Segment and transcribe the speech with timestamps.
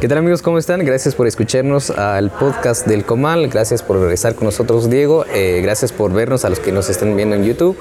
[0.00, 0.40] ¿Qué tal amigos?
[0.40, 0.82] ¿Cómo están?
[0.82, 3.48] Gracias por escucharnos al podcast del Comal.
[3.48, 5.26] Gracias por regresar con nosotros, Diego.
[5.34, 7.76] Eh, gracias por vernos a los que nos están viendo en YouTube.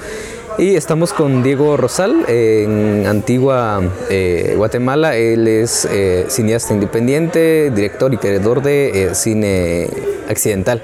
[0.58, 5.16] Y estamos con Diego Rosal en Antigua eh, Guatemala.
[5.16, 9.90] Él es eh, cineasta independiente, director y creador de cine
[10.28, 10.82] accidental.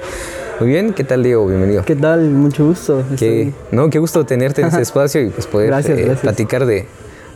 [0.61, 1.45] Muy bien, ¿qué tal Diego?
[1.47, 1.83] Bienvenido.
[1.83, 2.29] ¿Qué tal?
[2.29, 3.03] Mucho gusto.
[3.19, 5.73] Qué, no, qué gusto tenerte en este espacio y pues poder
[6.21, 6.87] platicar de,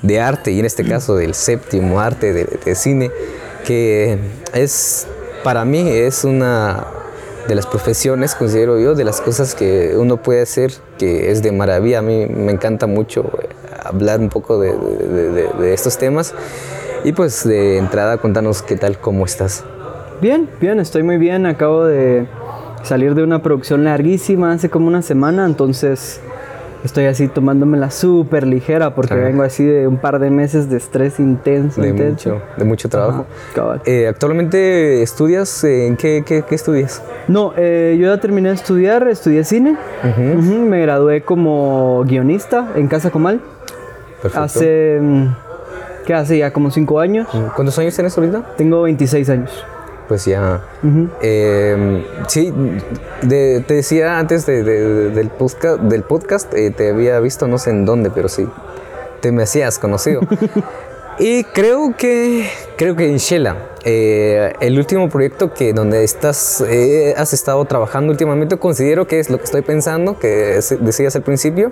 [0.03, 3.11] de, arte y en este caso del séptimo arte de, de cine
[3.69, 4.17] que
[4.51, 5.05] es,
[5.43, 6.87] para mí, es una
[7.47, 11.51] de las profesiones, considero yo, de las cosas que uno puede hacer, que es de
[11.51, 11.99] maravilla.
[11.99, 13.49] A mí me encanta mucho eh,
[13.83, 16.33] hablar un poco de, de, estos temas.
[17.03, 19.63] Y pues de entrada, contanos qué tal, cómo estás.
[20.19, 21.45] Bien, bien, estoy muy bien.
[21.45, 22.25] Acabo de
[22.81, 26.21] salir de una producción larguísima hace como una semana, entonces
[26.83, 31.19] estoy así tomándomela súper ligera porque vengo así de un par de meses de estrés
[31.19, 31.81] intenso.
[31.81, 33.25] De, Mucho, de mucho trabajo.
[33.85, 35.63] Eh, ¿Actualmente estudias?
[35.63, 37.01] ¿En qué, qué, estudias?
[37.27, 39.77] No, eh, yo ya terminé de estudiar, estudié cine.
[40.17, 43.41] me gradué como guionista en Casa Comal.
[44.21, 44.43] Perfecto.
[44.43, 45.27] Hace, mm,
[46.05, 46.37] ¿qué hace?
[46.37, 47.27] Ya como cinco años.
[47.55, 48.55] ¿Cuántos años tienes ahorita?
[48.57, 49.65] Tengo 26 años
[50.09, 50.63] pues ya.
[51.21, 52.51] Em, sí,
[53.21, 58.09] te decía antes del podcast, del podcast eh, te había visto no sé en dónde,
[58.09, 58.49] pero sí,
[59.21, 60.21] te me hacías conocido.
[61.19, 67.13] y creo que, creo que en Shela, eh, el último proyecto que donde estás, eh,
[67.15, 71.71] has estado trabajando últimamente, considero que es lo que estoy pensando, que decías al principio.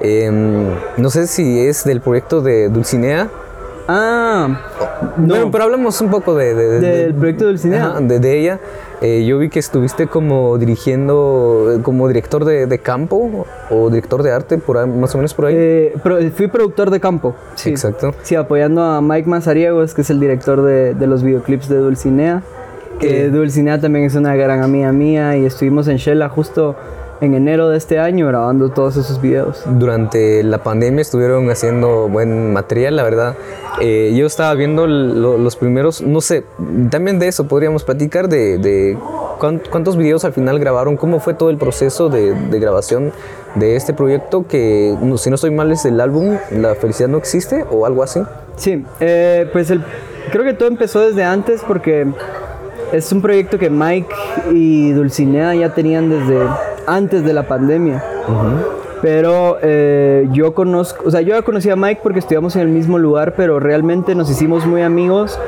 [0.00, 3.28] Em, no sé si es del proyecto de Dulcinea
[3.90, 4.60] Ah,
[5.16, 5.50] no.
[5.50, 7.80] pero hablamos un poco de, del proyecto del cine.
[8.02, 8.60] de, ella.
[9.00, 14.58] Eh, yo vi que estuviste como dirigiendo, como director de, campo o director de arte,
[14.58, 15.54] por más o menos por ahí.
[15.56, 17.34] Eh, fui productor de campo.
[17.54, 17.70] Sí.
[17.70, 18.14] Exacto.
[18.22, 22.42] Sí, apoyando a Mike Mazariegos, que es el director de, los videoclips de Dulcinea.
[23.00, 23.30] Que eh.
[23.30, 26.76] Dulcinea también es una gran amiga mía y estuvimos en Shella justo
[27.20, 29.62] en enero de este año grabando todos esos videos.
[29.66, 33.36] Durante la pandemia estuvieron haciendo buen material, la verdad.
[33.80, 36.44] Eh, yo estaba viendo los primeros, no sé,
[36.90, 38.96] también de eso podríamos platicar, de,
[39.38, 43.12] cuántos videos al final grabaron, cómo fue todo el proceso de, grabación
[43.54, 47.64] de este proyecto, que si no estoy mal es el álbum La felicidad no existe
[47.70, 48.20] o algo así.
[48.56, 49.82] Sí, eh, pues el,
[50.32, 52.06] creo que todo empezó desde antes porque
[52.92, 54.14] es un proyecto que Mike
[54.52, 56.38] y Dulcinea ya tenían desde
[56.86, 58.02] antes de la pandemia.
[59.02, 62.68] Pero eh, yo conozco, o sea, yo ya conocí a Mike porque estudiamos en el
[62.68, 65.38] mismo lugar, pero realmente nos hicimos muy amigos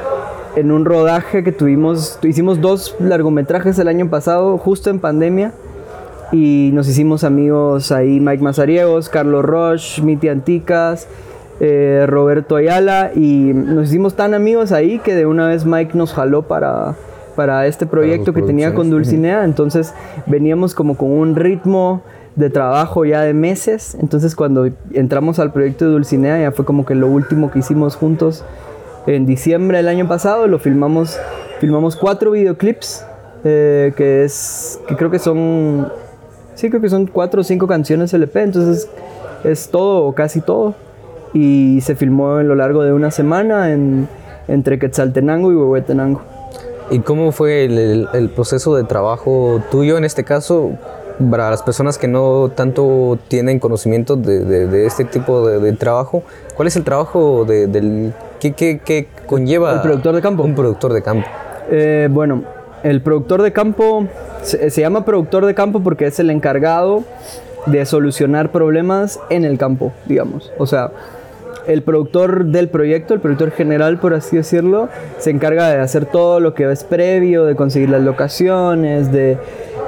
[0.56, 5.52] en un rodaje que tuvimos, hicimos dos largometrajes el año pasado, justo en pandemia,
[6.32, 11.08] y nos hicimos amigos ahí, Mike Mazariegos, Carlos Roche, Miti Anticas,
[11.58, 16.12] eh, Roberto Ayala, y nos hicimos tan amigos ahí que de una vez Mike nos
[16.12, 16.94] jaló para,
[17.30, 19.94] para este proyecto que tenía con Dulcinea, entonces
[20.26, 22.02] veníamos como con un ritmo
[22.36, 26.86] de trabajo ya de meses, entonces cuando entramos al proyecto de Dulcinea ya fue como
[26.86, 28.44] que lo último que hicimos juntos
[29.06, 31.18] en diciembre del año pasado, lo filmamos,
[31.60, 33.04] filmamos cuatro videoclips,
[33.44, 35.90] eh, que es, que creo que son,
[36.54, 38.88] sí creo que son cuatro o cinco canciones LP, entonces
[39.44, 40.74] es todo o casi todo,
[41.32, 44.08] y se filmó en lo largo de una semana en,
[44.48, 46.22] entre Quetzaltenango y Huehuetenango.
[46.90, 50.72] ¿Y cómo fue el, proceso de trabajo tuyo en este caso?
[51.30, 56.22] Para las personas que no tanto tienen conocimiento de, este tipo de, trabajo,
[56.56, 60.42] ¿cuál es el trabajo del ¿qué, conlleva el productor de campo?
[60.42, 61.28] Un productor de campo.
[61.70, 62.42] Eh, bueno,
[62.82, 64.06] el productor de campo
[64.42, 67.04] se, se llama productor de campo porque es el encargado
[67.66, 70.50] de solucionar problemas en el campo, digamos.
[70.58, 70.90] O sea,
[71.66, 76.40] el productor del proyecto, el productor general, por así decirlo, se encarga de hacer todo
[76.40, 79.38] lo que es previo, de conseguir las locaciones, de,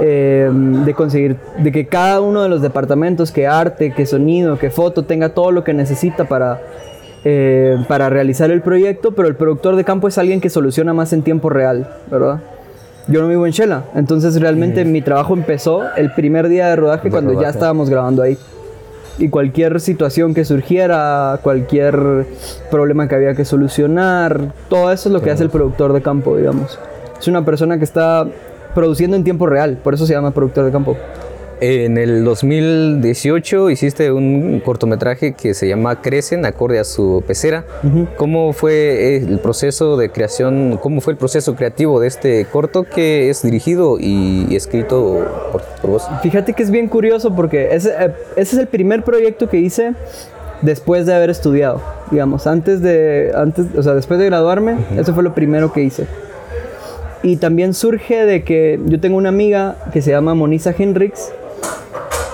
[0.01, 4.71] em, de conseguir de que cada uno de los departamentos, que arte, que sonido, que
[4.71, 6.61] foto, tenga todo lo que necesita para,
[7.25, 11.13] eh, para realizar el proyecto, pero el productor de campo es alguien que soluciona más
[11.13, 12.41] en tiempo real, ¿verdad?
[13.09, 17.11] Yo no vivo en Shela, entonces realmente mi trabajo empezó el primer día de rodaje
[17.11, 18.39] cuando ya estábamos grabando ahí
[19.19, 22.27] y cualquier situación que surgiera, cualquier
[22.71, 26.37] problema que había que solucionar, todo eso es lo que hace el productor de campo,
[26.37, 26.79] digamos.
[27.19, 28.27] Es una persona que está
[28.75, 30.97] produciendo en tiempo real, por eso se llama productor de campo.
[31.65, 37.65] En el 2018 hiciste un cortometraje que se llama Crecen, acorde a su pecera.
[38.17, 43.31] ¿Cómo fue el proceso de creación, cómo fue el proceso creativo de este corto que
[43.31, 46.03] es dirigido y escrito por, vos?
[46.21, 49.93] Fíjate que es bien curioso porque ese, eh, ese, es el primer proyecto que hice
[50.63, 51.81] después de haber estudiado,
[52.11, 56.09] digamos, antes de, antes, o sea, después de graduarme, eso fue lo primero que hice.
[57.23, 61.31] Y también surge de que yo tengo una amiga que se llama Monisa Hendrix,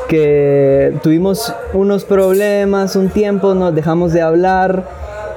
[0.08, 4.88] que tuvimos unos problemas un tiempo, nos dejamos de hablar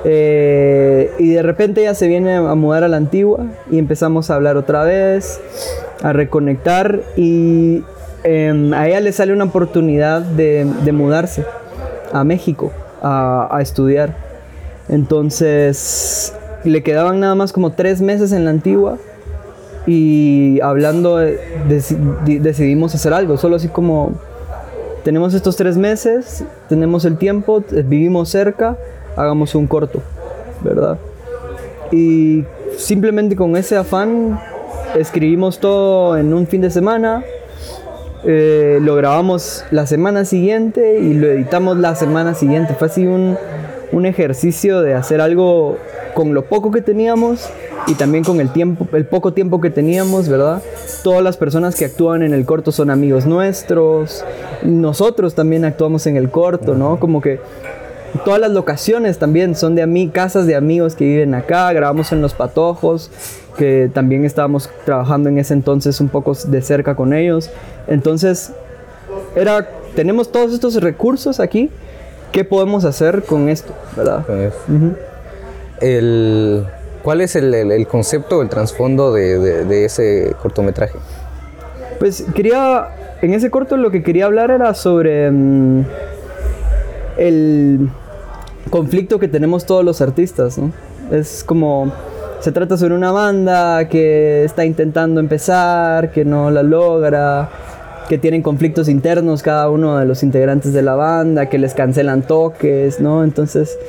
[0.06, 4.36] eh, y de repente ella se viene a mudar a la antigua y empezamos a
[4.36, 5.40] hablar otra vez,
[6.02, 7.84] a reconectar y
[8.24, 11.46] em, a ella le sale una oportunidad de, de mudarse
[12.14, 12.72] a México
[13.02, 14.16] a, a, estudiar.
[14.88, 16.34] Entonces
[16.64, 18.98] le quedaban nada más como tres meses en la antigua
[19.86, 24.14] y hablando decidimos hacer algo, solo así como
[25.04, 28.78] tenemos estos tres meses, tenemos el tiempo, vivimos cerca,
[29.16, 30.02] hagamos un corto,
[30.64, 30.98] ¿verdad?
[31.92, 32.44] Y
[32.78, 34.40] simplemente con ese afán
[34.96, 37.24] escribimos todo en un fin de semana,
[38.24, 42.76] eh, lo grabamos la semana siguiente y lo editamos la semana siguiente.
[42.76, 43.36] Fue así un,
[43.92, 45.78] un ejercicio de hacer algo
[46.14, 47.50] con lo poco que teníamos
[47.88, 50.62] y también con el tiempo, el poco tiempo que teníamos, ¿verdad?
[51.04, 54.24] Todas las personas que actúan en el corto son amigos nuestros,
[54.64, 57.00] nosotros también actuamos en el corto, ¿no?
[57.00, 57.40] Como que
[58.26, 62.22] todas las locaciones también son de mí, casas de amigos que viven acá, grabamos en
[62.22, 63.10] Los Patojos,
[63.58, 67.50] que también estábamos trabajando en ese entonces un poco de cerca con ellos.
[67.88, 68.54] Entonces,
[69.36, 71.70] era, tenemos todos estos recursos aquí,
[72.32, 74.26] ¿qué podemos hacer con esto, verdad?
[75.80, 76.66] El
[77.04, 80.98] ¿Cuál es el, concepto el trasfondo de, ese cortometraje?
[82.00, 82.90] Pues quería,
[83.22, 85.86] en ese corto lo que quería hablar era sobre mm,
[87.18, 87.90] el
[88.70, 90.72] conflicto que tenemos todos los artistas, ¿no?
[91.12, 91.92] Es como,
[92.40, 97.50] se trata sobre una banda que está intentando empezar, que no la logra,
[98.12, 102.24] que tienen conflictos internos cada uno de los integrantes de la banda, que les cancelan
[102.24, 103.24] toques, ¿no?
[103.24, 103.80] Entonces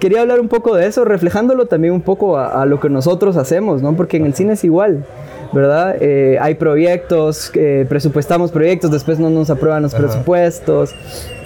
[0.00, 3.82] quería hablar un poco de eso, reflejándolo también un poco a, lo que nosotros hacemos,
[3.82, 3.94] ¿no?
[3.94, 5.04] Porque en el cine es igual,
[5.52, 5.94] ¿verdad?
[6.00, 10.92] Eh, hay proyectos, eh, presupuestamos proyectos, después no nos aprueban los presupuestos.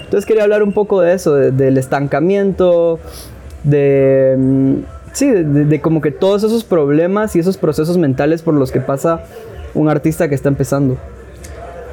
[0.03, 2.99] Entonces quería hablar un poco de eso, del estancamiento,
[3.63, 4.37] de...
[4.39, 4.75] Mm,
[5.13, 9.23] sí, de, como que todos esos problemas y esos procesos mentales por los que pasa
[9.75, 10.97] un artista que está empezando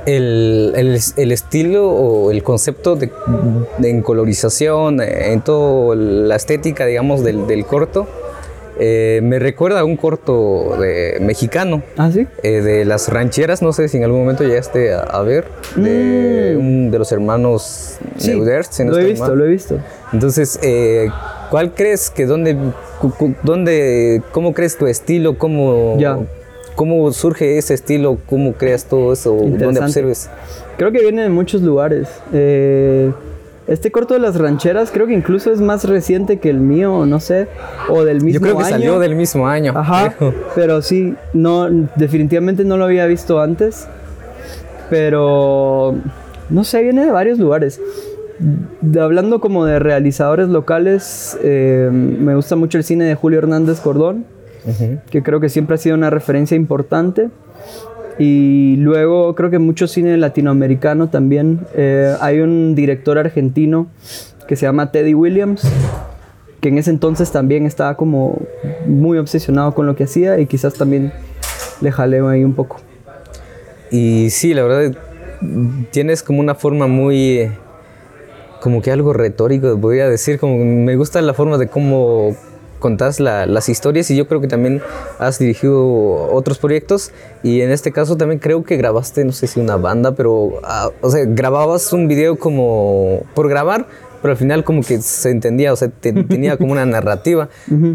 [0.07, 0.74] el,
[1.18, 3.12] el, estilo o el concepto de,
[3.77, 8.07] de encolorización, eh, en toda la estética, digamos, del, del corto,
[8.80, 11.83] eh, me recuerda a un corto de, mexicano.
[11.98, 12.25] ¿Ah, sí?
[12.42, 15.45] Eh, de las rancheras, no sé si en algún momento llegaste a, a ver,
[15.75, 16.59] de, mm.
[16.59, 18.80] un, de los hermanos sí, Neuders.
[18.80, 19.77] Lo he visto, lo he visto.
[20.13, 20.57] Entonces,
[21.50, 22.56] ¿cuál crees que dónde,
[23.44, 26.18] dónde, cómo crees tu estilo, cómo, ya.
[26.78, 28.20] ¿Cómo surge ese estilo?
[28.28, 29.34] ¿Cómo creas todo eso?
[29.34, 30.30] ¿Dónde observes?
[30.78, 32.08] Creo que viene de muchos lugares.
[32.32, 33.12] Eh,
[33.66, 37.20] este corto de las rancheras creo que incluso es más reciente que el mío, no
[37.20, 37.48] sé,
[37.90, 38.34] o del mismo año.
[38.34, 39.74] Yo creo que salió del mismo año.
[39.76, 40.14] Ajá,
[40.54, 43.88] pero sí, no, definitivamente no lo había visto antes,
[44.92, 45.96] pero
[46.52, 47.81] no sé, viene de varios lugares.
[49.02, 54.37] hablando como de realizadores locales, eh, me gusta mucho el cine de Julio Hernández Cordón
[55.09, 57.30] que creo que siempre ha sido una referencia importante.
[58.19, 61.61] Y luego creo que mucho cine latinoamericano también.
[61.76, 63.87] Eh, hay un director argentino
[64.47, 65.69] que se llama Teddy Williams,
[66.61, 68.42] que en ese entonces también estaba como
[68.87, 71.11] muy obsesionado con lo que hacía y quizás también
[71.81, 72.78] le jaleo ahí un poco.
[73.92, 74.97] Y sí, la verdad,
[75.92, 77.52] tienes como una forma muy,
[78.61, 82.35] como que algo retórico, voy a decir, como me gusta la forma de cómo
[82.80, 84.81] contás las historias y yo creo que también
[85.19, 87.12] has dirigido otros proyectos
[87.44, 90.90] y en este caso también creo que grabaste, no sé si una banda, pero, ah,
[91.02, 93.88] o sea, grababas un video como por grabar,
[94.22, 97.50] pero al final como que se entendía, o sea, tenía como una narrativa.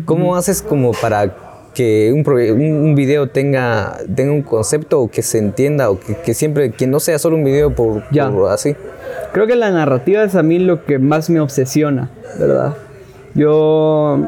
[0.05, 1.35] ¿Cómo haces como para
[1.75, 6.73] que un, un, video tenga, tenga un concepto o que se entienda o que, siempre,
[6.73, 8.77] que no sea solo un video por, por así?
[9.33, 12.75] Creo que la narrativa es a mí lo que más me obsesiona, ¿verdad?
[13.35, 14.27] Yo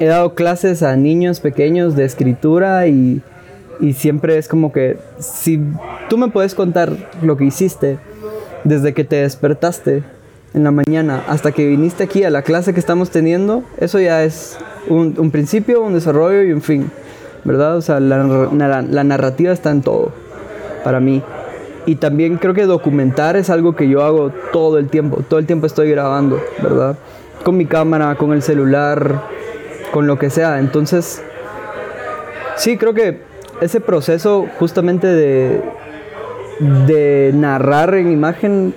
[0.00, 3.22] he dado clases a niños pequeños de escritura y,
[3.80, 5.60] y, siempre es como que si
[6.08, 7.98] tú me puedes contar lo que hiciste
[8.64, 10.02] desde que te despertaste
[10.54, 14.24] en la mañana hasta que viniste aquí a la clase que estamos teniendo, eso ya
[14.24, 14.58] es
[14.88, 16.90] un, un principio, un desarrollo y un fin,
[17.44, 17.76] ¿verdad?
[17.76, 20.12] O sea, la, la, la narrativa está en todo,
[20.84, 21.22] para mí.
[21.84, 25.46] Y también creo que documentar es algo que yo hago todo el tiempo, todo el
[25.46, 26.96] tiempo estoy grabando, ¿verdad?
[27.44, 29.22] Con mi cámara, con el celular,
[29.92, 30.58] con lo que sea.
[30.58, 31.22] Entonces,
[32.56, 33.20] sí, creo que
[33.60, 35.62] ese proceso justamente de,
[36.86, 38.74] de narrar en imagen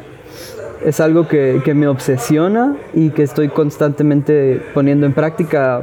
[0.86, 5.82] es algo que, que me obsesiona y que estoy constantemente poniendo en práctica,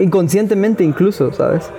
[0.00, 1.70] inconscientemente incluso, ¿sabes?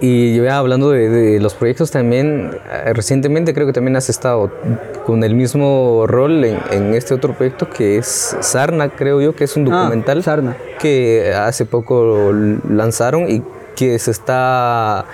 [0.00, 4.50] Y ya hablando de, de, los proyectos también, eh, recientemente creo que también has estado
[5.04, 9.44] con el mismo rol en, en, este otro proyecto que es Sarna, creo yo, que
[9.44, 10.56] es un documental Ah, Sarna.
[10.80, 12.32] que hace poco
[12.68, 13.42] lanzaron y
[13.74, 15.04] que se está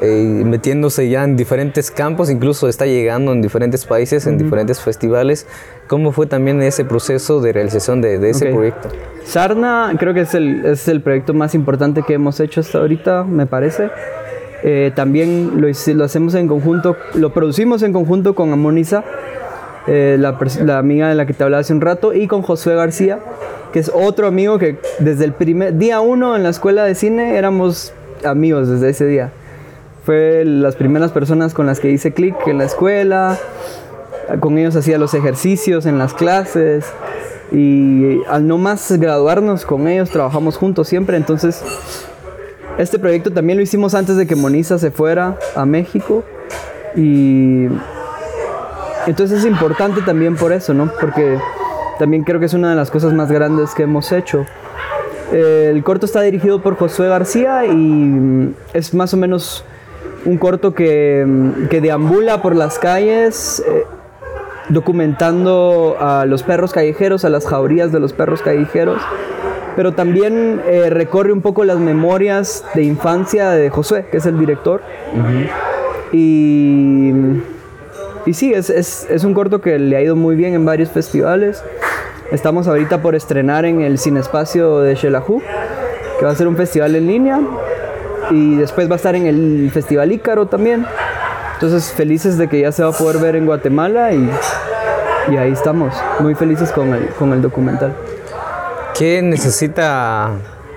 [0.00, 4.42] eh, metiéndose ya en diferentes campos, incluso está llegando en diferentes países, en uh -huh.
[4.44, 5.46] diferentes festivales.
[5.88, 8.54] ¿Cómo fue también ese proceso de realización de, de ese Ok.
[8.54, 8.88] proyecto?
[9.24, 13.24] Sarna creo que es el, es el proyecto más importante que hemos hecho hasta ahorita,
[13.24, 13.90] me parece.
[14.66, 15.68] Eh, también lo,
[16.04, 19.04] hacemos en conjunto, lo producimos en conjunto con Amoniza,
[19.86, 23.18] eh, la amiga de la que te hablaba hace un rato, y con Josué García,
[23.74, 27.36] que es otro amigo que desde el primer día uno en la escuela de cine
[27.36, 27.92] éramos
[28.24, 29.32] amigos desde ese día.
[30.06, 33.38] Fue las primeras personas con las que hice clic en la escuela,
[34.40, 36.86] con ellos hacía los ejercicios en las clases
[37.52, 41.62] y al no más graduarnos con ellos trabajamos juntos siempre, entonces
[42.78, 46.24] este proyecto también lo hicimos antes de que Moniza se fuera a México
[46.96, 47.66] y
[49.06, 50.90] entonces es importante también por eso, ¿no?
[51.00, 51.38] Porque
[51.98, 54.44] también creo que es una de las cosas más grandes que hemos hecho.
[55.32, 59.64] El corto está dirigido por Josué García y mm, es más o menos
[60.24, 63.84] un corto que, mm, que deambula por las calles eh,
[64.68, 69.00] documentando a los perros callejeros, a las jaurías de los perros callejeros,
[69.76, 74.38] pero también eh, recorre un poco las memorias de infancia de Josué, que es el
[74.38, 74.82] director.
[76.12, 77.12] Y,
[78.26, 80.90] y sí, es, es, es un corto que le ha ido muy bien en varios
[80.90, 81.62] festivales.
[82.30, 85.42] Estamos ahorita por estrenar en el Cinespacio de Xelajú,
[86.18, 87.40] que va a ser un festival en línea.
[88.30, 90.86] Y después va a estar en el Festival Ícaro también.
[91.54, 94.28] Entonces felices de que ya se va a poder ver en Guatemala y,
[95.30, 97.94] y ahí estamos, muy felices con el, con el documental.
[98.96, 100.30] ¿Qué necesita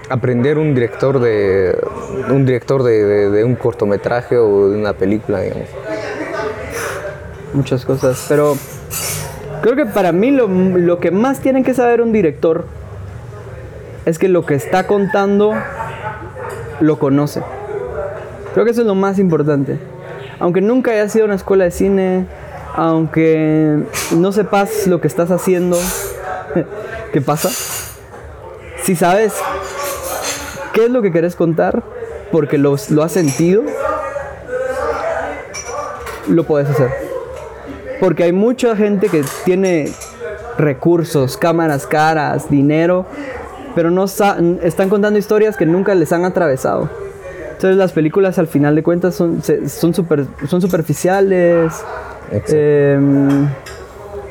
[0.09, 1.77] aprender un director de
[2.29, 5.67] un director de, un cortometraje o de una película, digamos?
[7.53, 8.55] muchas cosas, pero
[9.61, 12.65] creo que para mí lo, lo que más tiene que saber un director
[14.05, 15.53] es que lo que está contando
[16.79, 17.41] lo conoce.
[18.53, 19.79] Creo que eso es lo más importante.
[20.39, 22.25] Aunque nunca hayas sido una escuela de cine,
[22.75, 23.83] aunque
[24.15, 25.77] no sepas lo que estás haciendo,
[27.13, 27.49] ¿qué pasa?
[28.87, 29.33] Si sabes
[30.71, 31.83] qué es lo que querés contar,
[32.31, 33.63] porque lo, lo has sentido,
[36.29, 36.89] lo puedes hacer.
[37.99, 39.91] Porque hay mucha gente que tiene
[40.57, 43.05] recursos, cámaras caras, dinero,
[43.75, 46.89] pero no están contando historias que nunca les han atravesado.
[47.43, 51.73] Entonces las películas al final de cuentas son, son, super, son superficiales.
[52.31, 53.49] Em,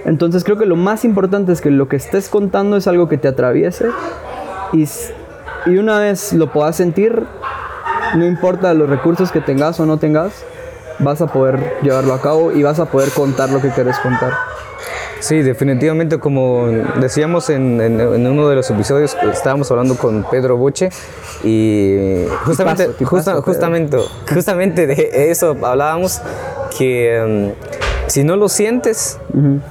[0.06, 3.18] entonces creo que lo más importante es que lo que estés contando es algo que
[3.18, 3.90] te atraviese
[4.72, 4.88] y,
[5.66, 7.24] y una vez lo puedas sentir,
[8.16, 10.32] no importa los recursos que tengas o no tengas,
[10.98, 14.32] vas a poder llevarlo a cabo y vas a poder contar lo que quieres contar.
[15.18, 16.66] Sí, definitivamente, como
[17.00, 20.90] decíamos en, en- en uno de los episodios, estábamos hablando con Pedro Boche
[21.42, 23.98] y justamente, justa- justamente,
[24.32, 26.20] justamente de eso hablábamos,
[26.78, 29.18] que mm, si no lo sientes,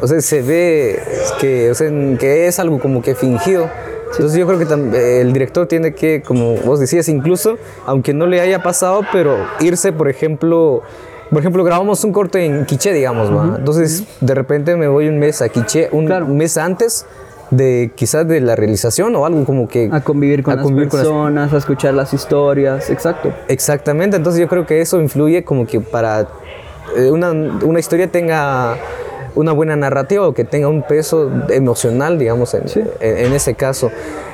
[0.01, 0.99] o sea, se ve
[1.39, 3.69] que, o sea, que es algo como que fingido.
[4.15, 8.25] Entonces yo creo que tam- el director tiene que, como vos decías, incluso, aunque no
[8.27, 10.81] le haya pasado, pero irse, por ejemplo,
[11.29, 13.55] por ejemplo, grabamos un corte en Quiché, digamos, ¿va?
[13.57, 16.27] Entonces, de repente me voy un mes a Quiché, un Claro.
[16.27, 17.05] mes antes
[17.51, 19.89] de quizás de la realización o algo como que...
[19.91, 23.33] A convivir con a las convivir con las- personas, a escuchar las historias, exacto.
[23.47, 26.27] Exactamente, entonces yo creo que eso influye como que para
[26.95, 28.77] eh, una, una historia tenga
[29.35, 32.81] una buena narrativa o que tenga un peso emocional, digamos, en, Sí.
[32.99, 33.91] en- en ese caso.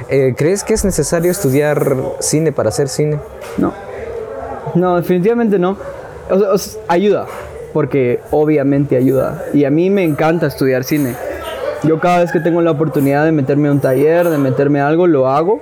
[0.09, 3.17] Eh, ¿Crees que es necesario estudiar cine para hacer cine?
[3.57, 3.73] No.
[4.75, 5.77] No, definitivamente no.
[6.29, 6.55] O o
[6.87, 7.25] ayuda,
[7.73, 9.43] porque obviamente ayuda.
[9.53, 11.15] Y a mí me encanta estudiar cine.
[11.83, 14.87] Yo cada vez que tengo la oportunidad de meterme a un taller, de meterme a
[14.87, 15.61] algo, lo hago.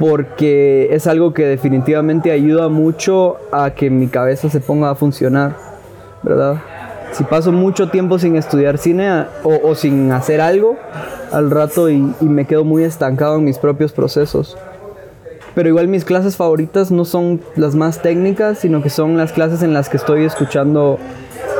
[0.00, 5.54] Porque es algo que definitivamente ayuda mucho a que mi cabeza se ponga a funcionar,
[6.22, 6.56] ¿verdad?
[7.12, 10.76] Si paso mucho tiempo sin estudiar cine o, sin hacer algo,
[11.30, 14.56] al rato y- y me quedo muy estancado en mis propios procesos.
[15.54, 19.62] Pero igual mis clases favoritas no son las más técnicas, sino que son las clases
[19.62, 20.98] en las que estoy escuchando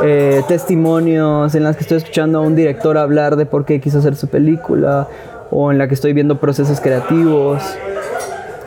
[0.04, 3.98] eh, testimonios, en las que estoy escuchando a un director hablar de por qué quiso
[3.98, 5.06] hacer su película,
[5.50, 7.62] o en la que estoy viendo procesos creativos.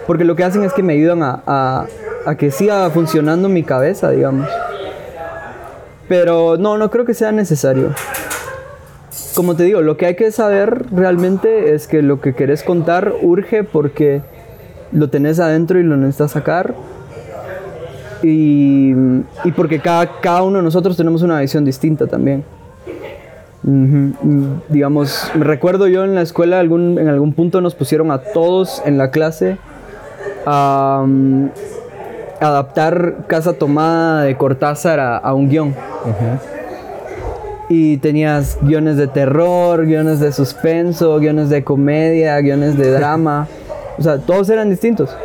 [0.05, 1.85] Porque lo que hacen es que me ayudan a, a-
[2.27, 4.47] a que siga funcionando mi cabeza, digamos.
[6.07, 7.93] Pero no, no creo que sea necesario.
[9.35, 13.13] como te digo, lo que hay que saber realmente es que lo que querés contar
[13.21, 14.21] urge porque
[14.91, 16.73] lo tenés adentro y lo necesitas sacar.
[18.23, 18.93] Y,
[19.43, 22.43] y porque cada, cada uno de nosotros tenemos una visión distinta también.
[23.63, 28.19] Ujú, mm, Digamos, recuerdo yo en la escuela, algún, en algún punto nos pusieron a
[28.19, 29.57] todos en la clase
[30.45, 31.03] a
[32.47, 35.75] adaptar Casa Tomada de Cortázar a, a un guion.
[37.67, 43.47] Y tenías guiones de terror, guiones de suspenso, guiones de comedia, guiones de drama.
[43.97, 45.15] O sea, todos eran distintos.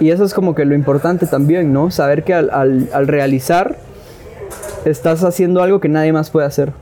[0.00, 1.90] Y eso es como que lo importante también, ¿no?
[1.90, 3.76] Saber que al, al- al realizar
[4.84, 6.72] estás haciendo algo que nadie más puede hacer.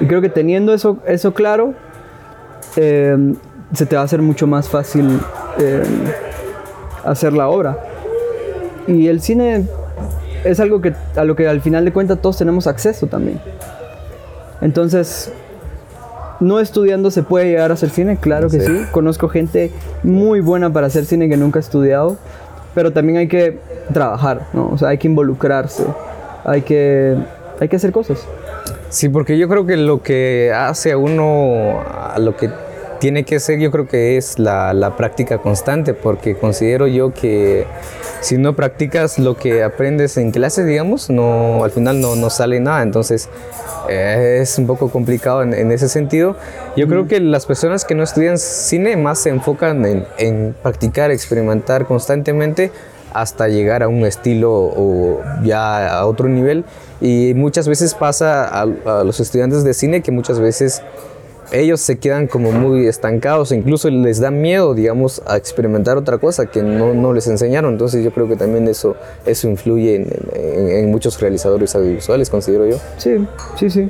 [0.00, 1.74] Y creo que teniendo eso, eso claro,
[2.76, 3.34] eh,
[3.72, 5.20] se te va a hacer mucho más fácil
[5.58, 5.82] eh,
[7.04, 7.78] hacer la obra.
[8.90, 9.64] Y el cine
[10.44, 13.40] es algo que, a lo que al final de cuentas todos tenemos acceso también.
[14.60, 15.32] Entonces,
[16.40, 18.66] no estudiando se puede llegar a hacer cine, claro que Sí.
[18.66, 18.84] sí.
[18.92, 19.70] Conozco gente
[20.02, 22.16] muy buena para hacer cine que nunca ha estudiado,
[22.74, 23.58] pero también hay que
[23.92, 24.70] trabajar, ¿no?
[24.72, 25.84] O sea, hay que involucrarse,
[26.44, 27.16] hay que,
[27.58, 28.26] hay que hacer cosas.
[28.88, 32.50] Sí, porque yo creo que lo que hace a uno a lo que
[32.98, 37.66] tiene que ser, yo creo que es la, la práctica constante, porque considero yo que
[38.20, 42.60] si no practicas lo que aprendes en clase, digamos, no, al final no, no sale
[42.60, 42.82] nada.
[42.82, 43.28] Entonces
[43.88, 46.36] eh, es un poco complicado en, en ese sentido.
[46.76, 51.10] Yo creo que las personas que no estudian cine más se enfocan en, en practicar,
[51.10, 52.70] experimentar constantemente
[53.12, 56.64] hasta llegar a un estilo o ya a otro nivel.
[57.00, 60.82] Y muchas veces pasa a, a los estudiantes de cine que muchas veces
[61.52, 66.46] ellos se quedan como muy estancados, incluso les da miedo, digamos, a experimentar otra cosa
[66.46, 67.72] que no, no les enseñaron.
[67.72, 72.66] Entonces yo creo que también eso, eso influye en, en- en muchos realizadores audiovisuales, considero
[72.66, 72.76] yo.
[72.98, 73.16] Sí,
[73.58, 73.88] sí, sí.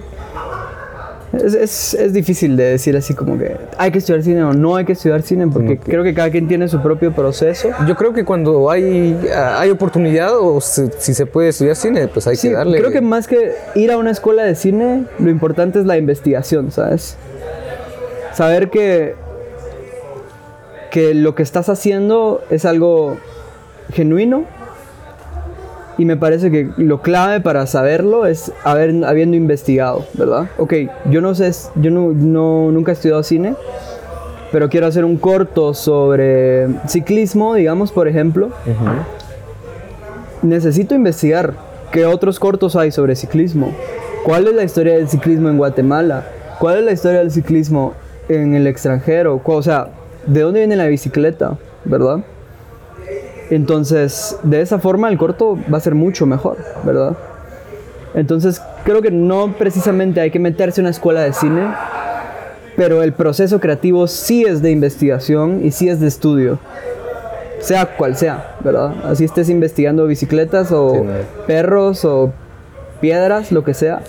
[1.32, 4.74] Es, es, es difícil de decir así como que hay que estudiar cine o no
[4.74, 5.80] hay que estudiar cine, porque Ok.
[5.84, 7.68] creo que cada quien tiene su propio proceso.
[7.86, 12.26] Yo creo que cuando hay, hay oportunidad o si, si se puede estudiar cine, pues
[12.26, 12.78] hay Sí, que darle.
[12.78, 16.72] creo que más que ir a una escuela de cine, lo importante es la investigación,
[16.72, 17.16] ¿sabes?
[18.34, 19.14] Saber que,
[20.90, 23.16] que lo que estás haciendo es algo
[23.92, 24.44] genuino.
[25.98, 30.48] Y me parece que lo clave para saberlo es haber, habiendo investigado, ¿verdad?
[30.56, 30.72] Ok,
[31.10, 33.54] yo no sé, yo no, no- nunca he estudiado cine,
[34.50, 38.48] pero quiero hacer un corto sobre ciclismo, digamos, por ejemplo
[40.42, 41.52] necesito investigar
[41.92, 43.74] qué otros cortos hay sobre ciclismo.
[44.24, 46.24] ¿Cuál es la historia del ciclismo en Guatemala?
[46.58, 47.92] ¿Cuál es la historia del ciclismo
[48.30, 49.40] en el extranjero?
[49.44, 49.88] O sea,
[50.26, 51.58] ¿de dónde viene la bicicleta?
[51.84, 52.20] ¿Verdad?
[53.50, 57.16] Entonces, de esa forma el corto va a ser mucho mejor, ¿verdad?
[58.14, 61.68] Entonces, creo que no precisamente hay que meterse en una escuela de cine,
[62.76, 66.58] pero el proceso creativo sí es de investigación y sí es de estudio
[67.60, 68.94] sea cual sea, ¿verdad?
[69.04, 71.12] Así estés investigando bicicletas o Sí, no.
[71.46, 72.32] perros o
[73.00, 74.00] piedras, lo que sea.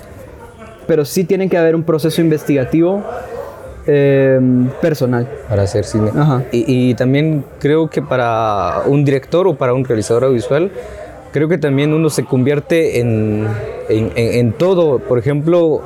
[0.88, 3.03] Pero sí tiene que haber un proceso investigativo
[3.87, 4.39] eh,
[4.81, 5.27] personal.
[5.49, 6.11] para hacer cine.
[6.15, 6.43] Ajá.
[6.51, 10.71] Y, y también creo que para un director o para un realizador audiovisual,
[11.31, 13.47] creo que también uno se convierte en,
[13.89, 14.99] en, en- en todo.
[14.99, 15.81] Por ejemplo,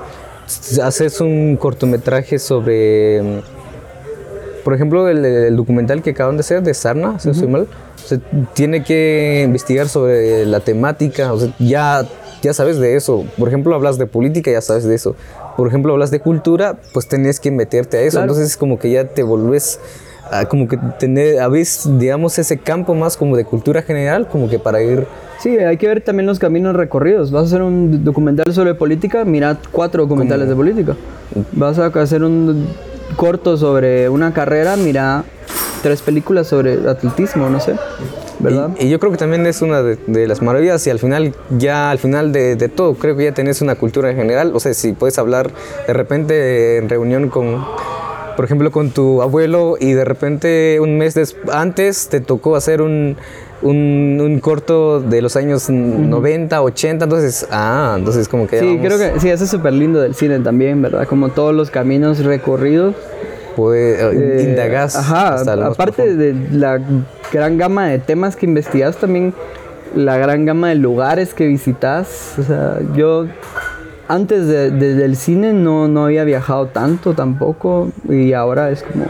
[0.84, 3.42] haces un cortometraje sobre,
[4.64, 7.68] por ejemplo, el, el documental que acaban de hacer de Sarna, si no estoy mal.
[8.04, 8.20] O sea,
[8.54, 12.04] tiene que investigar sobre la temática, o sea, ya,
[12.42, 13.26] ya sabes de eso.
[13.38, 15.16] Por ejemplo, hablas de política, ya sabes de eso.
[15.58, 18.18] Por ejemplo, hablas de cultura, pues tenés que meterte a eso.
[18.18, 18.32] Claro.
[18.32, 19.80] Entonces, como que ya te volvés
[20.32, 24.60] a como que tener, veces, digamos, ese campo más como de cultura general, como que
[24.60, 25.06] para ir...
[25.40, 27.32] Sí, hay que ver también los caminos recorridos.
[27.32, 30.96] Vas a hacer un documental sobre política, mira cuatro documentales de política.
[31.52, 32.68] Vas a hacer un
[33.16, 35.24] corto sobre una carrera, mira
[35.84, 37.76] tres películas sobre atletismo, no sé.
[38.46, 38.70] ¿Verdad?
[38.80, 41.34] Y, y yo creo que también es una de, de las maravillas y al final,
[41.58, 44.52] ya al final de, de todo, creo que ya tenés una cultura en general.
[44.56, 45.52] O sea, si puedes hablar
[45.88, 47.66] de repente en reunión con,
[48.36, 53.16] por ejemplo, con tu abuelo y de repente un mes antes te tocó hacer un,
[53.62, 58.60] un, un corto de los años 90, 80, entonces, ah, entonces como que...
[58.60, 61.08] Sí, vamos- creo que sí, eso es súper lindo del cine también, ¿verdad?
[61.08, 62.96] Como todos los caminos recorridos.
[63.58, 66.80] Eh, indagás Ajá, hasta lo aparte de la
[67.32, 69.34] gran gama de temas que investigas, también
[69.96, 72.34] la gran gama de lugares que visitas.
[72.40, 73.26] O sea, yo
[74.08, 79.06] antes de- de- del cine no, no había viajado tanto tampoco y ahora es como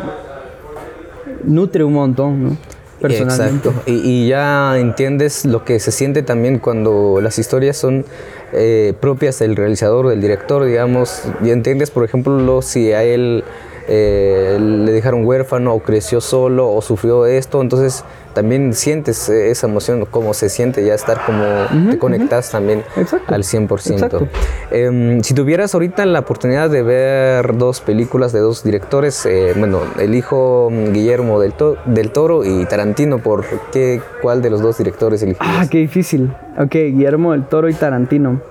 [1.43, 2.57] nutre un montón, ¿no?
[3.01, 3.67] personalmente.
[3.69, 3.91] Exacto.
[3.91, 8.05] Y, y ya entiendes lo que se siente también cuando las historias son
[8.53, 11.23] eh, propias del realizador, del director, digamos.
[11.43, 13.43] Y entiendes, por ejemplo, si a él
[13.87, 19.67] eh, le dejaron huérfano o creció solo o sufrió esto, entonces también sientes eh, esa
[19.67, 21.43] emoción, cómo se siente ya estar como
[21.89, 23.33] te conectas también Exacto.
[23.33, 23.91] al 100%.
[23.93, 24.27] Exacto.
[24.71, 29.79] Em, si tuvieras ahorita la oportunidad de ver dos películas de dos directores, eh, bueno,
[29.99, 34.61] el hijo mm, Guillermo del, To- del Toro y Tarantino, ¿por qué, cuál de los
[34.61, 35.55] dos directores elegirías?
[35.57, 36.33] Ah, qué difícil.
[36.57, 38.41] Ok, Guillermo del Toro y Tarantino.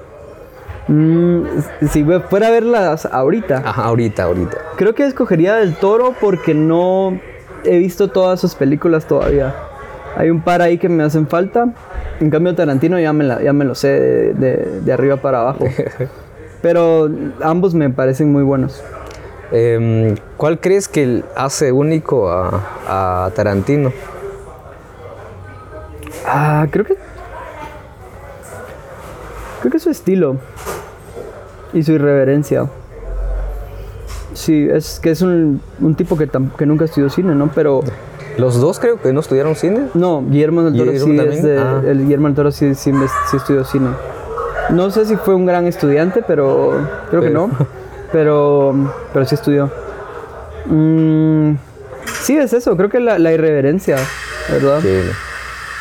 [0.88, 1.44] Mm,
[1.90, 4.56] si fuera a verlas ahorita, Ajá, ahorita, ahorita.
[4.76, 7.18] creo que escogería del Toro porque no
[7.64, 9.54] he visto todas sus películas todavía.
[10.16, 11.68] Hay un par ahí que me hacen falta.
[12.20, 15.40] En cambio, Tarantino ya me, la- ya me lo sé de, de- de arriba para
[15.40, 15.64] abajo.
[16.62, 17.08] Pero
[17.42, 18.82] ambos me parecen muy buenos.
[19.52, 22.60] Em, ¿Cuál crees que hace único a,
[23.26, 23.92] a Tarantino?
[26.26, 26.96] Ah, creo que.
[29.64, 30.36] Creo que su estilo.
[31.72, 32.66] Y su irreverencia.
[34.34, 37.50] Sí, es que es un, un tipo que, tam- que nunca estudió cine, ¿no?
[37.54, 37.80] Pero.
[38.36, 39.86] Los dos creo que no estudiaron cine.
[39.94, 41.80] No, Guillermo del Toro ¿Guillermo sí es de- Ah.
[41.86, 42.92] El Guillermo del Toro sí, sí,
[43.30, 43.88] sí estudió cine.
[44.68, 46.86] No sé si fue un gran estudiante, pero.
[47.08, 47.48] Creo que no.
[48.12, 48.74] Pero.
[49.14, 49.70] Pero sí estudió.
[50.66, 51.54] Mm,
[52.22, 52.76] sí, es eso.
[52.76, 53.96] Creo que la, la irreverencia,
[54.50, 54.80] ¿verdad?
[54.82, 55.02] Que-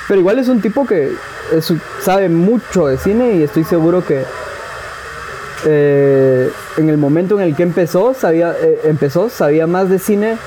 [0.07, 1.11] Pero igual es un tipo que
[2.01, 4.23] sabe mucho de cine y estoy seguro que
[5.65, 10.37] eh, en el momento en el que empezó sabía, eh, empezó, sabía más de cine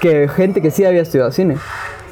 [0.00, 1.56] que gente que sí había estudiado cine.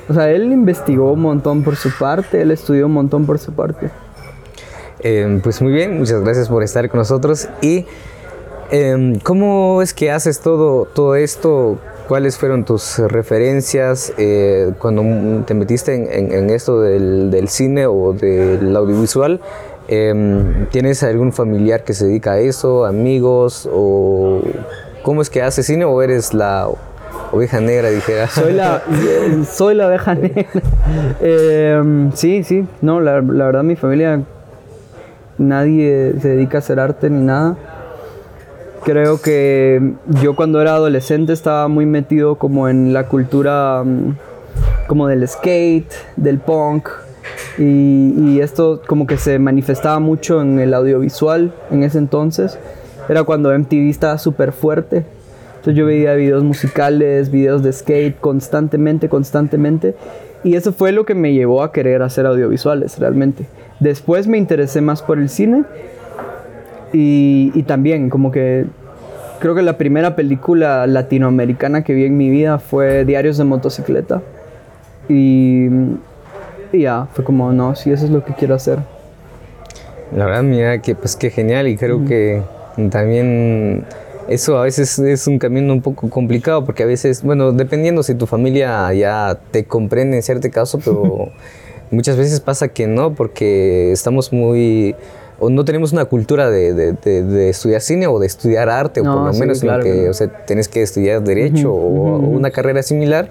[0.08, 3.52] O sea, él investigó un montón por su parte, él estudió un montón por su
[3.52, 3.90] parte.
[5.00, 7.48] Em, pues muy bien, muchas gracias por estar con nosotros.
[7.60, 7.86] ¿Y
[8.70, 11.78] em, cómo es que haces todo, todo esto?
[12.08, 17.86] ¿Cuáles fueron tus referencias eh, cuando te metiste en, en- en esto del, del cine
[17.86, 19.40] o del audiovisual?
[19.88, 23.68] Em, ¿Tienes algún familiar que se dedica a eso, amigos?
[23.72, 24.40] ¿O
[25.02, 26.68] cómo es que haces cine o eres la
[27.32, 28.26] oveja negra, dijera?
[28.28, 28.82] Soy la,
[29.50, 30.44] soy la abeja negra.
[31.20, 34.20] Eh, sí, sí, no, la, la verdad mi familia,
[35.38, 37.56] nadie se dedica a hacer arte ni nada.
[38.84, 44.16] Creo que yo cuando era adolescente estaba muy metido como en la cultura mm,
[44.88, 46.88] como del skate, del punk.
[47.58, 52.58] Y, y esto como que se manifestaba mucho en el audiovisual en ese entonces.
[53.08, 55.04] Era cuando MTV estaba súper fuerte.
[55.62, 59.94] Entonces yo veía videos musicales, videos de skate constantemente, constantemente.
[60.42, 63.46] Y eso fue lo que me llevó a querer hacer audiovisuales realmente.
[63.78, 65.62] Después me interesé más por el cine.
[66.92, 68.66] Y, y también como que
[69.40, 74.22] creo que la primera película latinoamericana que vi en mi vida fue Diarios de motocicleta.
[75.08, 75.66] Y,
[76.72, 78.78] y ya, fue como, no, sí, eso es lo que quiero hacer.
[80.14, 82.42] La verdad, mira, que pues qué genial y creo que
[82.90, 83.84] también
[84.28, 88.14] eso a veces es un camino un poco complicado porque a veces, bueno, dependiendo si
[88.14, 91.30] tu familia ya te comprende en cierto caso, pero
[91.90, 94.94] muchas veces pasa que no porque estamos muy
[95.44, 99.00] o no tenemos una cultura de, de- de- de estudiar cine o de estudiar arte
[99.00, 100.10] o por lo sí, menos en claro que, que no.
[100.10, 103.28] o sea, tienes que estudiar derecho o, una carrera similar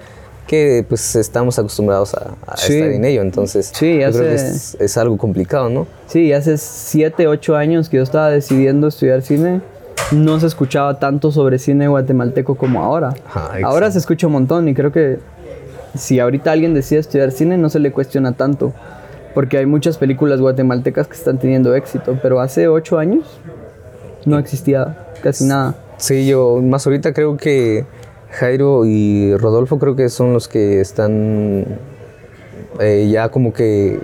[0.47, 2.73] que pues estamos acostumbrados a, a Sí.
[2.73, 5.87] estar en ello, entonces Sí, yo creo que es, es algo complicado, ¿no?
[6.07, 9.61] Sí, hace 7, 8 años que yo estaba decidiendo estudiar cine,
[10.11, 13.13] no se escuchaba tanto sobre cine guatemalteco como ahora.
[13.25, 15.19] Ajá, ahora se escucha un montón y creo que
[15.95, 18.73] si ahorita alguien decide estudiar cine no se le cuestiona tanto,
[19.33, 23.39] porque hay muchas películas guatemaltecas que están teniendo éxito, pero hace 8 años
[24.25, 25.75] no existía casi nada.
[25.97, 27.85] Sí, yo más ahorita creo que
[28.31, 31.65] Jairo y Rodolfo creo que son los que están
[32.79, 33.99] eh, ya como que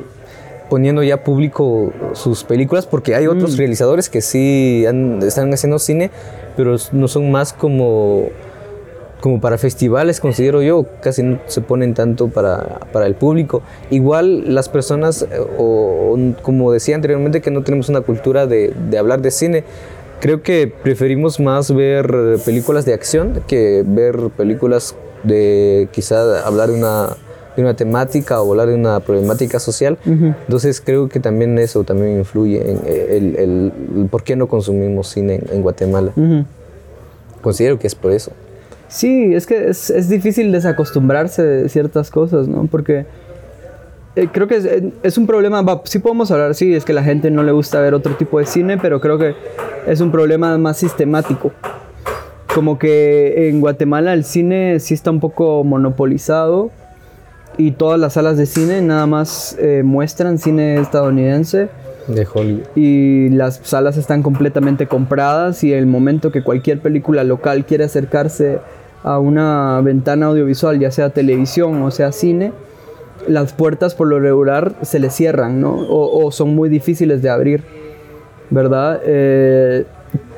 [0.70, 6.12] poniendo ya público sus películas porque hay otros realizadores que sí han- están haciendo cine,
[6.58, 8.28] pero no son más como
[9.22, 13.62] como para festivales, considero yo, casi no se ponen tanto para, para el público.
[13.90, 15.28] Igual las personas, eh,
[15.58, 19.64] o, o como decía anteriormente, que no tenemos una cultura de, de hablar de cine,
[20.20, 26.76] creo que preferimos más ver películas de acción que ver películas de quizá hablar de
[26.78, 27.08] una,
[27.56, 29.98] de una temática o hablar de una problemática social.
[30.06, 35.08] Entonces creo que también eso también influye en el, el- el por qué no consumimos
[35.10, 36.12] cine en, en Guatemala.
[36.16, 36.46] Ujú.
[37.42, 38.32] Considero que es por eso.
[38.88, 42.68] Sí, es que es, es difícil desacostumbrarse de ciertas cosas, ¿no?
[42.68, 43.06] Porque
[44.16, 44.68] eh, creo que es,
[45.04, 47.94] es un problema, sí podemos hablar, sí, es que la gente no le gusta ver
[47.94, 49.36] otro tipo de cine, pero creo que
[49.86, 51.52] es un problema más sistemático.
[52.54, 56.72] Como que en Guatemala el cine sí está un poco monopolizado
[57.58, 61.70] y todas las salas de cine nada más eh, muestran cine estadounidense
[62.08, 62.64] De Hollywood.
[62.76, 68.60] y las salas están completamente compradas y el momento que cualquier película local quiere acercarse
[69.04, 72.52] a una ventana audiovisual, ya sea televisión o sea cine,
[73.28, 75.74] las puertas por lo regular se le cierran, ¿no?
[75.74, 77.64] O, o son muy difíciles de abrir,
[78.50, 79.02] ¿verdad?
[79.04, 79.86] Eh,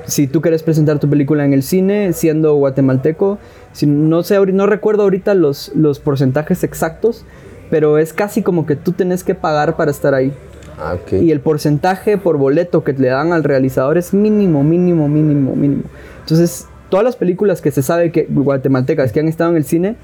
[0.05, 3.37] si tú quieres presentar tu película en el cine, siendo guatemalteco,
[3.73, 7.25] si no sé, no recuerdo ahorita los, los porcentajes exactos,
[7.69, 10.33] pero es casi como que tú tenés que pagar para estar ahí.
[10.79, 11.13] Ah, ok.
[11.21, 15.83] Y el porcentaje por boleto que le dan al realizador es mínimo, mínimo, mínimo, mínimo.
[16.21, 19.95] Entonces, todas las películas que se sabe que guatemaltecas que han estado en el cine,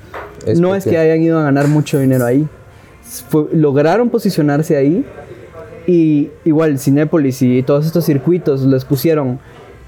[0.46, 2.48] Es no es que hayan ido a ganar mucho dinero ahí.
[3.30, 5.06] Fue- lograron posicionarse ahí
[5.88, 9.40] y igual Cinépolis y todos estos circuitos les pusieron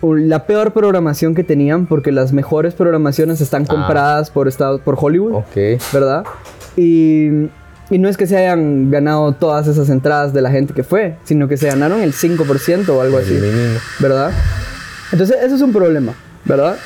[0.01, 3.71] la peor programación que tenían porque las mejores programaciones están Ah.
[3.71, 5.33] compradas por, Estados, por Hollywood.
[5.33, 5.81] Ok.
[5.91, 6.23] ¿verdad?
[6.75, 7.29] Y,
[7.89, 11.15] y no es que se hayan ganado todas esas entradas de la gente que fue,
[11.23, 13.35] sino que se ganaron el 5% o algo así.
[13.99, 14.31] ¿verdad?
[15.11, 16.13] Entonces, eso es un problema,
[16.47, 16.77] ¿verdad?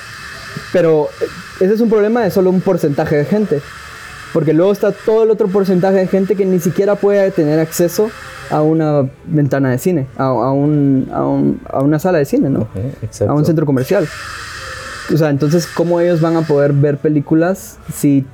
[0.74, 1.26] Pero eh,
[1.66, 3.62] ese es un problema de solo un porcentaje de gente.
[4.34, 8.10] Porque luego está todo el otro porcentaje de gente que ni siquiera puede tener acceso
[8.50, 12.50] a una ventana de cine, a, a un- a un- a una sala de cine,
[12.50, 12.68] ¿no?
[13.30, 14.08] A un centro comercial.
[15.14, 18.26] O sea, entonces, ¿cómo ellos van a poder ver películas si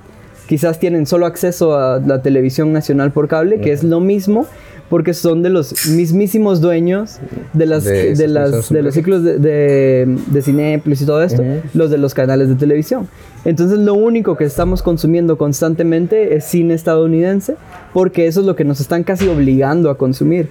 [0.48, 4.46] quizás tienen solo acceso a la televisión nacional por cable, que es lo mismo,
[4.90, 7.18] porque son de los mismísimos dueños
[7.54, 11.06] de, las, De de, esas las, emisoras de los ciclos de, de, de Cinépolis y
[11.06, 13.08] todo esto, los de los canales de televisión.
[13.44, 17.56] Entonces, lo único que estamos consumiendo constantemente es cine estadounidense,
[17.94, 20.50] porque eso es lo que nos están casi obligando a consumir,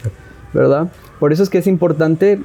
[0.53, 0.89] ¿verdad?
[1.19, 2.41] Por eso es que es importante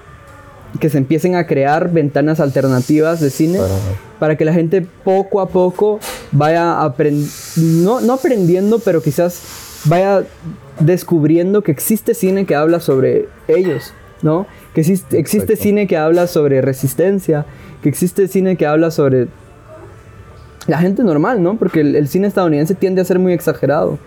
[0.80, 3.74] que se empiecen a crear ventanas alternativas de cine Para-
[4.20, 6.00] para, que la gente poco a poco
[6.32, 7.32] vaya aprendiendo,
[7.84, 9.42] no, no aprendiendo, pero quizás
[9.86, 10.24] vaya
[10.80, 14.46] descubriendo que existe cine que habla sobre ellos, ¿no?
[14.74, 17.46] Que existe, cine que habla sobre resistencia,
[17.84, 19.28] que existe cine que habla sobre
[20.68, 21.58] la gente normal, ¿no?
[21.58, 23.98] Porque el, el cine estadounidense tiende a ser muy exagerado.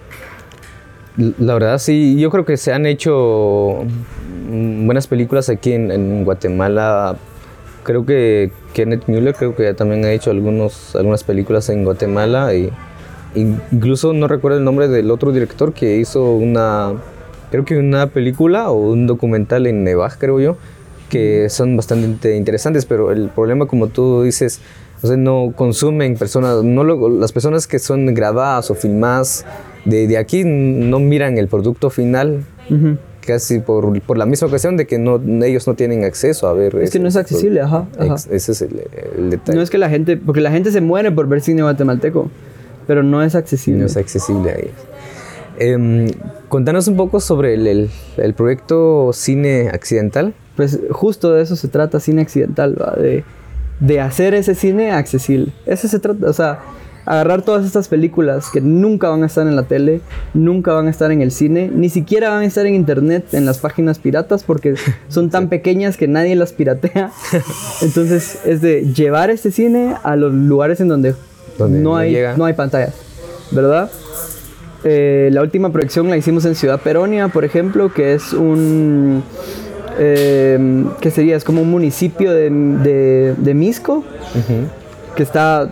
[1.17, 3.85] La verdad, sí, yo creo que se han hecho
[4.49, 7.17] buenas películas aquí en, Guatemala.
[7.85, 12.53] Creo que Kenneth Muller, creo que también ha hecho algunos, algunas películas en Guatemala.
[12.55, 12.71] Y
[13.37, 16.95] incluso no recuerdo el nombre del otro director que hizo una,
[17.53, 20.57] creo que una película o un documental en Nevaj, creo yo,
[21.11, 22.87] que son bastante interesantes.
[22.87, 24.61] Pero el problema, como tú dices,
[25.01, 29.45] o sea, no consumen personas, no lo- las personas que son grabadas o filmadas
[29.85, 32.97] de, de aquí no miran el producto final Ujú.
[33.27, 36.75] casi por, por la misma ocasión de que no, ellos no tienen acceso a ver.
[36.77, 38.07] Es que ese no es accesible, ajá, ajá.
[38.15, 38.83] Ex- ese es el,
[39.19, 39.57] el detalle.
[39.57, 42.31] No es que la gente, porque la gente se muere por ver cine guatemalteco,
[42.87, 43.81] pero no es accesible.
[43.81, 44.75] No es accesible a ellos.
[45.59, 46.09] Em,
[46.49, 50.35] contanos un poco sobre el, el- el proyecto Cine Accidental.
[50.57, 52.93] Pues justo de eso se trata cine accidental, ¿va?
[53.01, 53.25] De,
[53.81, 55.53] de hacer ese cine accesible.
[55.67, 56.61] Eso se trata, o sea,
[57.07, 60.01] agarrar todas estas películas que nunca van a estar en la tele,
[60.33, 63.45] nunca van a estar en el cine, ni siquiera van a estar en internet, en
[63.45, 64.75] las páginas piratas, porque
[65.09, 67.13] son tan pequeñas que nadie las piratea.
[67.83, 71.15] Entonces es de llevar este cine a los lugares en donde,
[71.59, 72.37] Donde no, hay, llega.
[72.37, 72.95] no hay pantallas,
[73.51, 73.91] ¿verdad?
[74.85, 79.23] Eh, la última proyección la hicimos en Ciudad Peronia, por ejemplo, que es un...
[79.99, 81.37] Eh, ¿Qué sería?
[81.37, 84.05] Es como un municipio de, de, de Misco,
[85.15, 85.71] que está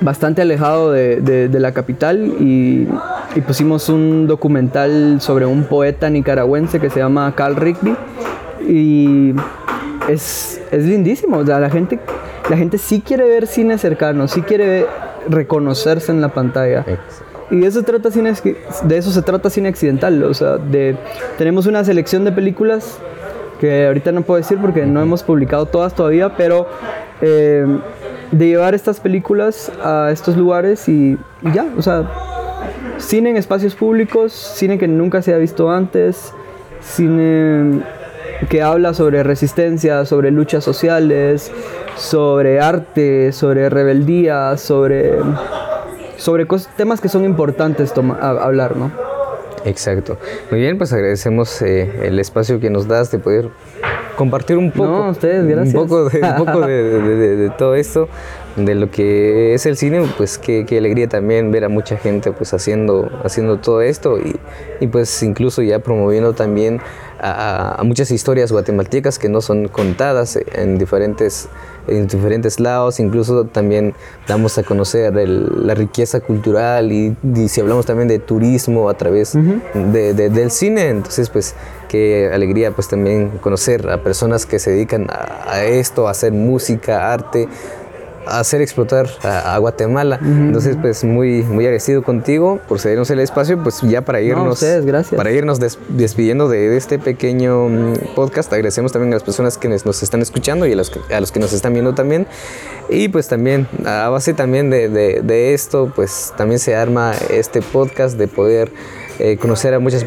[0.00, 2.88] bastante alejado de, de- de la capital y,
[3.36, 7.94] y pusimos un documental sobre un poeta nicaragüense que se llama Carl Rigby
[8.68, 9.34] y
[10.08, 11.98] es, es lindísimo, o sea, la gente,
[12.48, 14.86] la gente sí quiere ver cine cercano, sí quiere ver-
[15.28, 16.84] reconocerse en la pantalla.
[17.50, 18.32] Y de eso, trata cine,
[18.84, 20.22] de eso se trata cine accidental.
[20.22, 20.96] O sea, de,
[21.36, 22.98] tenemos una selección de películas
[23.60, 26.66] que ahorita no puedo decir porque no hemos publicado todas todavía, pero
[27.20, 27.66] eh,
[28.32, 31.18] de llevar estas películas a estos lugares y,
[31.54, 32.08] ya, o sea,
[32.98, 36.32] cine en espacios públicos, cine que nunca se ha visto antes,
[36.80, 37.82] cine
[38.48, 41.50] que habla sobre resistencia, sobre luchas sociales,
[41.96, 45.14] sobre arte, sobre rebeldía, sobre
[46.16, 48.90] sobre temas que son importantes toma- hablar, ¿no?
[49.64, 50.18] Exacto.
[50.50, 53.48] Muy bien, pues agradecemos eh, el espacio que nos das de poder
[54.20, 54.90] compartir un poco.
[54.90, 55.74] No, ustedes, gracias.
[55.74, 58.08] Un poco de, un poco de, de- de- de todo esto.
[58.56, 62.32] de lo que es el cine, pues qué, qué, alegría también ver a mucha gente
[62.32, 64.36] pues haciendo, haciendo todo esto y,
[64.80, 66.80] y pues incluso ya promoviendo también
[67.20, 71.48] a, a, muchas historias guatemaltecas que no son contadas en diferentes,
[71.86, 73.94] en diferentes lados, incluso también
[74.26, 78.94] damos a conocer el, la riqueza cultural y, y, si hablamos también de turismo a
[78.94, 79.92] través uh -huh.
[79.92, 81.54] de, de, del cine, entonces pues
[81.88, 86.32] qué alegría pues también conocer a personas que se dedican a, a esto, a hacer
[86.32, 87.48] música, arte,
[88.26, 90.18] hacer explotar a, a Guatemala.
[90.20, 90.46] Uh -huh.
[90.46, 94.52] Entonces, pues muy, muy agradecido contigo por cedernos el espacio, pues ya para irnos, no,
[94.52, 95.16] ustedes, gracias.
[95.16, 98.52] para irnos des, despidiendo de, de, este pequeño mm, podcast.
[98.52, 101.32] Agradecemos también a las personas que nos están escuchando y a los que, a los
[101.32, 102.26] que nos están viendo también.
[102.88, 107.62] Y pues también a base también de, de, de esto, pues también se arma este
[107.62, 108.70] podcast de poder
[109.20, 110.04] eh, conocer a muchas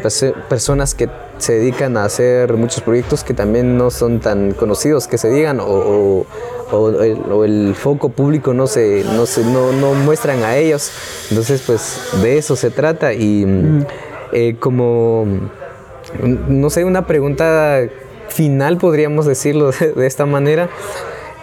[0.48, 5.18] personas que se dedican a hacer muchos proyectos que también no son tan conocidos que
[5.18, 6.26] se digan o, o,
[6.72, 10.90] o, el, o el, foco público no se, no, se no, no, muestran a ellos
[11.30, 13.86] entonces pues de eso se trata y mm.
[14.32, 15.26] eh, como
[16.48, 17.80] no sé una pregunta
[18.28, 20.68] final podríamos decirlo de, de esta manera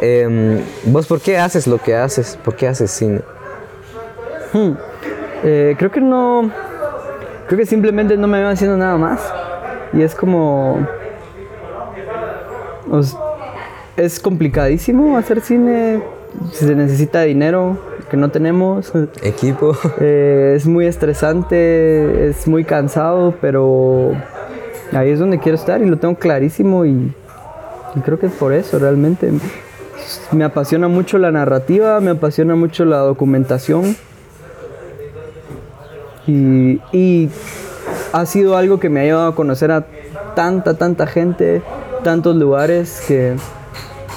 [0.02, 3.22] eh, vos por qué haces lo que haces por qué haces cine
[4.52, 4.72] hmm.
[5.44, 6.52] eh, creo que no
[7.52, 9.20] creo que simplemente no me veo haciendo nada más.
[9.92, 10.88] Y es como...
[12.90, 13.14] Pues,
[13.98, 16.02] es complicadísimo hacer cine,
[16.54, 17.78] se necesita dinero
[18.10, 18.94] que no tenemos.
[19.22, 19.76] Equipo.
[20.00, 24.14] Eh, es muy estresante, es muy cansado, pero
[24.94, 27.14] ahí es donde quiero estar y lo tengo clarísimo y,
[27.96, 29.30] y creo que es por eso realmente.
[30.32, 33.98] Me apasiona mucho la narrativa, me apasiona mucho la documentación
[36.32, 37.30] y, y,
[38.14, 39.86] ha sido algo que me ha llevado a conocer a
[40.36, 41.62] tanta, tanta gente,
[42.04, 43.36] tantos lugares que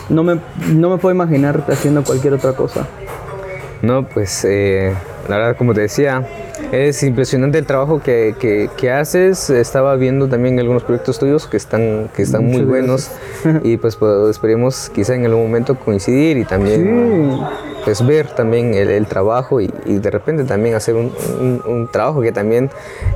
[0.09, 2.87] no me, no me puedo imaginar haciendo cualquier otra cosa.
[3.83, 4.94] No, pues eh,
[5.29, 6.27] la verdad, como te decía,
[6.72, 9.50] es impresionante el trabajo que, que, que, haces.
[9.50, 13.11] Estaba viendo también algunos proyectos tuyos que están, que están muy buenos
[13.62, 17.38] y pues, pues, esperemos quizá en algún momento coincidir y también...
[17.38, 21.62] Sí pues ver también el, el trabajo y, y, de repente también hacer un, un,
[21.66, 22.70] un trabajo que también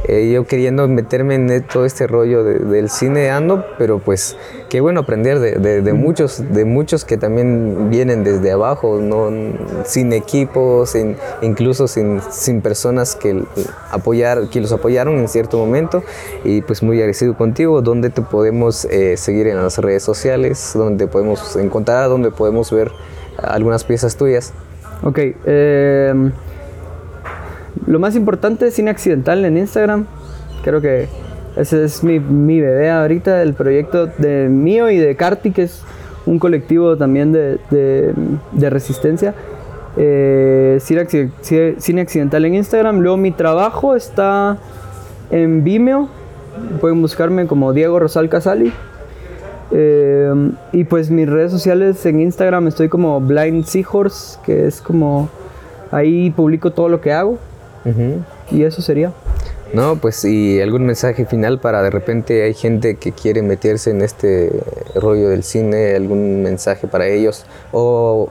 [0.07, 4.37] eh, yo queriendo meterme en todo este rollo de, del cine ando, pero pues
[4.69, 9.31] qué bueno aprender de, de, de, muchos, de muchos que también vienen desde abajo, ¿no?
[9.85, 13.43] sin equipos, sin, incluso sin, sin personas que,
[13.91, 16.03] apoyar, que los apoyaron en cierto momento.
[16.45, 21.07] Y pues muy agradecido contigo, donde te podemos eh, seguir en las redes sociales, donde
[21.07, 22.93] podemos encontrar, donde podemos ver
[23.43, 24.53] algunas piezas tuyas.
[25.03, 26.31] Ok, eh,
[27.87, 30.07] lo más importante es Cine Accidental en Instagram.
[30.63, 31.09] Creo que
[31.57, 32.19] ese es mi,
[32.61, 35.83] bebé ahorita, el proyecto de mío y de Carti, que es
[36.27, 39.35] un colectivo también de, de, resistencia.
[39.97, 43.01] Eh, cine Accidental en Instagram.
[43.01, 44.59] Luego mi trabajo está
[45.31, 46.09] en Vimeo.
[46.81, 48.73] Pueden buscarme como Diego Rosal Casali.
[49.71, 50.33] Eh,
[50.73, 55.29] y pues mis redes sociales en Instagram estoy como Blind Seahorse, que es como
[55.91, 57.39] ahí publico todo lo que hago.
[57.85, 58.25] Uh -huh.
[58.51, 59.13] Y eso sería.
[59.73, 64.01] No, pues y algún mensaje final para de repente hay gente que quiere meterse en
[64.01, 64.51] este
[64.95, 68.31] rollo del cine, algún mensaje para ellos o,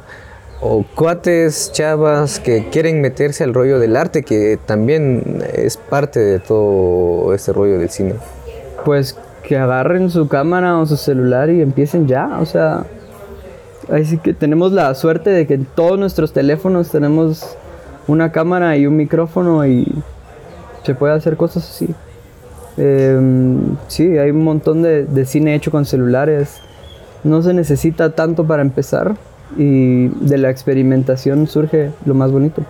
[0.62, 6.40] o cuates, chavas que quieren meterse al rollo del arte que también es parte de
[6.40, 8.16] todo este rollo del cine.
[8.84, 9.16] Pues
[9.48, 12.86] que agarren su cámara o su celular y empiecen ya, o sea,
[13.90, 17.56] así que tenemos la suerte de que en todos nuestros teléfonos tenemos
[18.08, 19.88] una cámara y un micrófono y
[20.84, 21.88] se puede hacer cosas así.
[22.76, 23.18] Eh,
[23.88, 26.58] sí, hay un montón de, de, cine hecho con celulares.
[27.24, 29.16] No se necesita tanto para empezar
[29.58, 32.64] y de la experimentación surge lo más bonito.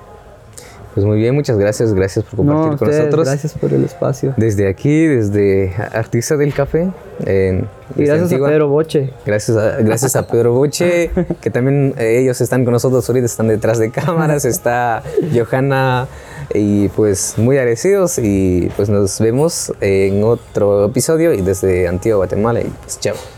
[0.98, 3.28] Pues muy bien, muchas gracias, gracias por compartir no, con nosotros.
[3.28, 4.34] Gracias por el espacio.
[4.36, 6.90] Desde aquí, desde Artista del Café.
[7.20, 8.48] Y gracias Antigua.
[8.48, 9.14] a Pedro Boche.
[9.24, 13.48] Gracias a, gracias a Pedro Boche, que también eh, ellos están con nosotros ahorita, están
[13.48, 15.04] detrás de cámaras, está
[15.36, 16.08] Johanna
[16.52, 22.62] y pues muy agradecidos y pues nos vemos en otro episodio y desde Antigua, Guatemala
[22.62, 23.37] y pues chao.